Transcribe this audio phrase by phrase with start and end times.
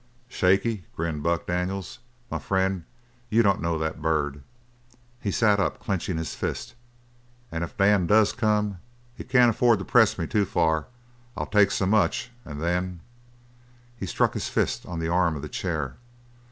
[0.27, 1.99] "Shaky?" grinned Buck Daniels.
[2.31, 2.85] "M'frien',
[3.29, 4.41] you don't know that bird!"
[5.19, 6.73] He sat up, clenching his fist.
[7.51, 8.79] "And if Dan does come,
[9.13, 10.87] he can't affo'd to press me too far!
[11.37, 13.01] I'll take so much, and then"
[13.99, 15.97] He struck his fist on the arm of the chair.